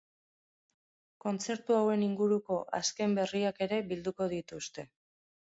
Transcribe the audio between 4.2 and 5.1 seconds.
dituzte.